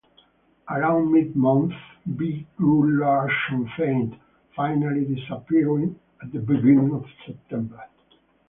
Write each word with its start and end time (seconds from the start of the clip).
Around 0.67 1.11
mid-month, 1.11 1.73
"B" 2.17 2.47
grew 2.57 2.97
large 3.01 3.37
and 3.51 3.69
faint, 3.77 4.15
finally 4.55 5.05
disappearing 5.05 5.99
at 6.23 6.31
the 6.33 6.39
beginning 6.39 6.91
of 6.95 7.05
September. 7.27 7.79